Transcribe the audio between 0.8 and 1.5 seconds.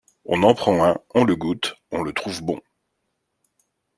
un, on le